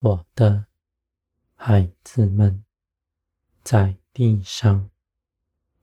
[0.00, 0.64] 我的
[1.56, 2.64] 孩子们，
[3.62, 4.88] 在地上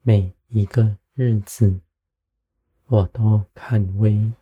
[0.01, 1.79] 每一个日子，
[2.87, 4.33] 我都看为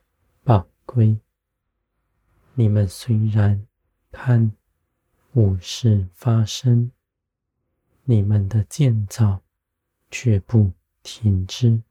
[0.45, 1.19] 宝贵。
[2.53, 3.67] 你们虽然
[4.13, 4.53] 看
[5.33, 6.89] 无事发生，
[8.05, 9.43] 你们的建造
[10.09, 10.71] 却不
[11.03, 11.81] 停止。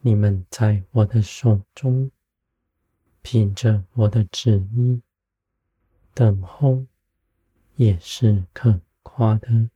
[0.00, 2.08] 你们在我的手中，
[3.20, 5.02] 凭着我的旨意
[6.14, 6.86] 等候，
[7.76, 9.70] 也是可夸的，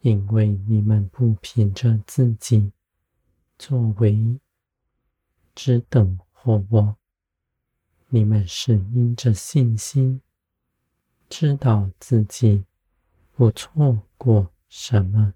[0.00, 2.72] 因为你们不凭着自己
[3.58, 4.38] 作为，
[5.54, 6.96] 只等候我。
[8.08, 10.20] 你们是因着信心，
[11.28, 12.64] 知道自己
[13.34, 15.34] 不错过什么，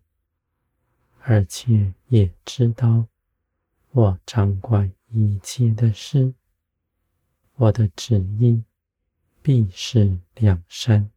[1.22, 3.06] 而且也知道。
[3.92, 6.34] 我掌管一切的事，
[7.54, 8.62] 我的旨意
[9.48, 11.10] 必是两山。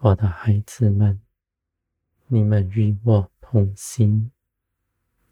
[0.00, 1.18] 我的孩子们，
[2.26, 4.30] 你们与我同行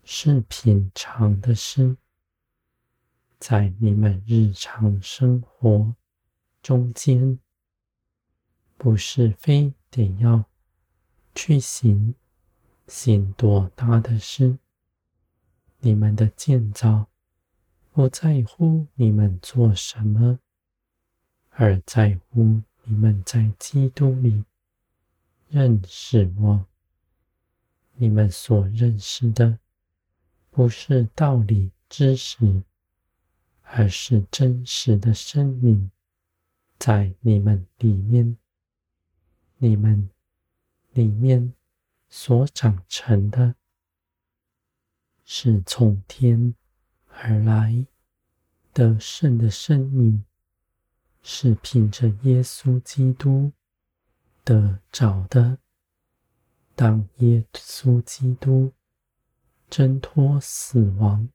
[0.03, 1.99] 是平常的事，
[3.39, 5.95] 在你们日常生活
[6.63, 7.39] 中间，
[8.79, 10.47] 不是非得要
[11.35, 12.15] 去行
[12.87, 14.59] 行多大的事。
[15.81, 17.11] 你们的建造
[17.93, 20.39] 不在乎你们做什么，
[21.61, 24.45] 而在乎你们在基督里
[25.49, 26.65] 认识我。
[27.97, 29.59] 你们所认识的
[30.53, 32.63] 不是道理知识，
[33.63, 35.91] 而是真实的生命
[36.79, 38.37] 在你们里面。
[39.57, 40.09] 你们
[40.93, 41.53] 里面
[42.09, 43.57] 所长成的。
[45.25, 46.55] 是从天
[47.09, 47.85] 而来
[48.73, 50.25] 的得胜的生命，
[51.23, 53.53] 是凭着耶稣基督
[54.45, 55.59] 的着的。
[56.75, 58.73] 当耶稣基督
[59.69, 61.29] 挣脱死亡、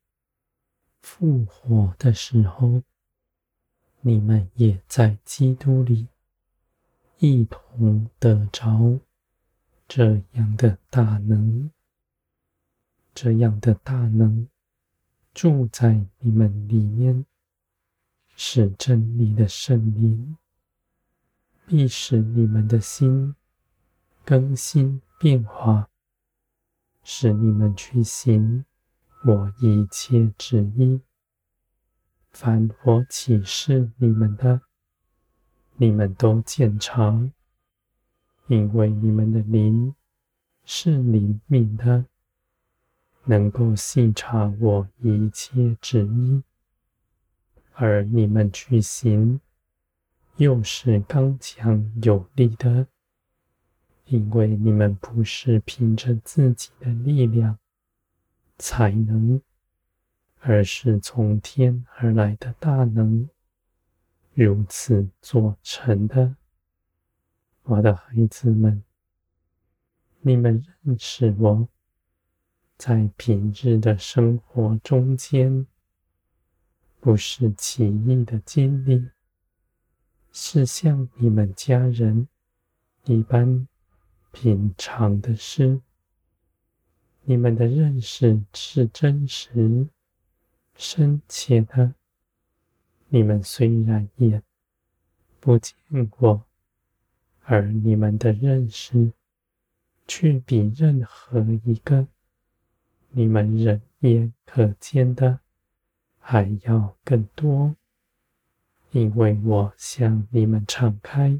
[1.02, 2.82] 复活的时候，
[4.02, 6.08] 你们也在基督里
[7.20, 9.00] 一同得着
[9.88, 11.70] 这样的大能。
[13.16, 14.50] 这样的大能
[15.36, 17.26] 住在你们里面，
[18.46, 20.36] 是真理的圣灵，
[21.66, 23.34] 必使你们的心
[24.26, 25.90] 更新变化，
[27.04, 28.66] 使你们去行
[29.26, 31.00] 我一切旨意。
[32.32, 34.60] 凡我启示你们的，
[35.78, 37.32] 你们都鉴察，
[38.48, 39.96] 因为你们的灵
[40.66, 42.06] 是灵敏的。
[43.24, 46.44] 能够细察我一切旨意，
[47.74, 49.40] 而你们去行，
[50.38, 52.88] 又是刚强有力的，
[54.06, 57.58] 因为你们不是凭着自己的力量、
[58.58, 59.42] 才能，
[60.40, 63.28] 而是从天而来的大能，
[64.34, 66.36] 如此做成的。
[67.64, 68.84] 我的孩子们，
[70.22, 71.68] 你们认识我。
[72.76, 75.66] 在平日的生活中间，
[77.04, 79.10] 不是奇异的经历，
[80.32, 82.30] 是像你们家人
[83.04, 83.68] 一般
[84.32, 85.82] 平常的事。
[87.24, 89.90] 你们的认识是真实、
[90.78, 91.94] 深切的。
[93.10, 94.42] 你们虽然也
[95.42, 95.76] 不见
[96.10, 96.46] 过，
[97.42, 99.12] 而你们的认识
[100.08, 102.08] 却比任何一个。
[103.10, 105.42] 你们人眼可见的
[106.26, 107.76] 还要更多，
[108.92, 111.38] 因为我向你们敞开，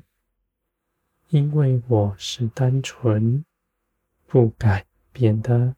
[1.30, 3.46] 因为我是单纯
[4.28, 5.78] 不改变的。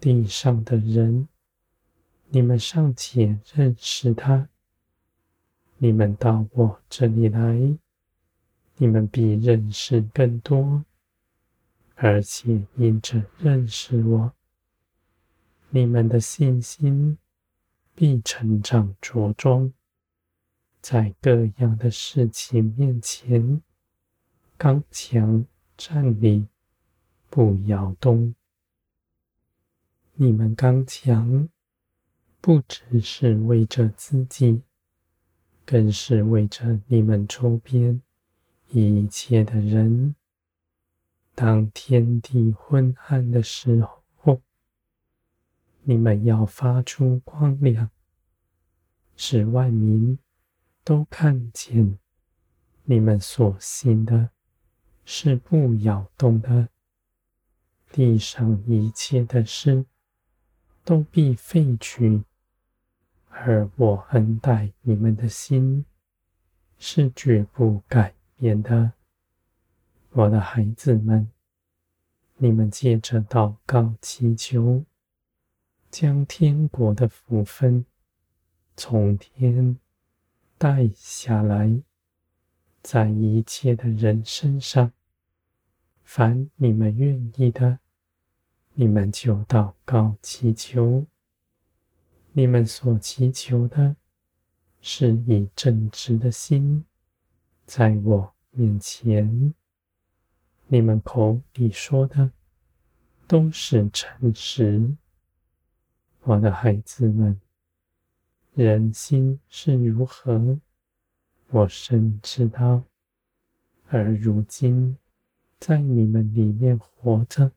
[0.00, 1.28] 地上的人，
[2.30, 4.48] 你们尚且认识他，
[5.76, 7.78] 你们到我这里来，
[8.76, 10.84] 你们必认识更多，
[11.94, 14.32] 而且因着认识我。
[15.70, 17.18] 你们的信心
[17.98, 19.72] 必成长茁壮，
[20.80, 23.60] 在各样的事情面前
[24.56, 25.44] 刚强
[25.76, 26.46] 站立，
[27.28, 28.36] 不摇动。
[30.14, 31.48] 你们刚强，
[32.40, 34.62] 不只是为着自己，
[35.66, 38.00] 更是为着你们周边
[38.68, 40.14] 一切的人。
[41.34, 43.97] 当天地昏暗的时候，
[45.88, 47.88] 你们要发出光亮，
[49.16, 50.18] 使万民
[50.84, 51.98] 都看见
[52.84, 54.28] 你们所行的
[55.06, 56.68] 是不摇动的，
[57.90, 59.86] 地上一切的事
[60.84, 62.22] 都必废去，
[63.30, 65.86] 而我恩待你们的心
[66.76, 68.92] 是绝不改变的。
[70.10, 71.32] 我的孩子们，
[72.36, 74.84] 你们借着祷告祈求，
[75.90, 77.84] 将天国的福分
[78.76, 79.78] 从天
[80.56, 81.82] 带下来，
[82.82, 84.92] 在一切的人身上。
[86.04, 87.78] 凡你们愿意的，
[88.74, 91.04] 你们就祷告祈求。
[92.32, 93.96] 你们所祈求的，
[94.80, 96.84] 是以正直的心，
[97.66, 99.52] 在我面前。
[100.66, 102.30] 你们口里说的
[103.26, 104.94] 都是诚实，
[106.28, 107.40] 我的孩子们，
[108.52, 110.60] 人心是如何，
[111.48, 112.84] 我深知道。
[113.86, 114.98] 而如今
[115.58, 117.50] 在你们里面活着，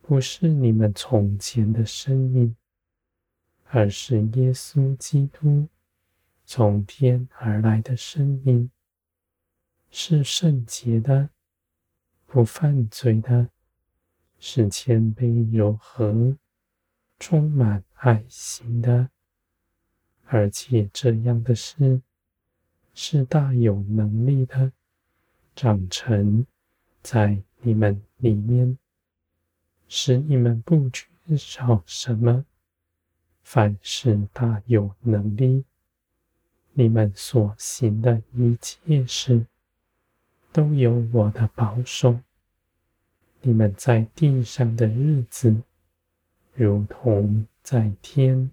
[0.00, 2.54] 不是你们从前的生命，
[3.64, 5.66] 而是耶稣基督
[6.46, 8.70] 从天而来的生命，
[9.90, 11.30] 是圣洁的。
[12.26, 13.48] 不犯罪的，
[14.38, 16.36] 是谦卑柔和、
[17.26, 19.08] 充满爱心的，
[20.26, 22.02] 而且这样的事
[22.92, 24.72] 是大有能力的，
[25.56, 26.44] 长成
[27.02, 28.76] 在你们里面，
[29.88, 32.44] 使你们不缺少什么，
[33.42, 35.64] 凡事大有能力。
[36.74, 39.46] 你们所行的一切事，
[40.52, 42.20] 都有我的保守。
[43.40, 45.62] 你们在地上的日子，
[46.54, 48.50] 如同在天。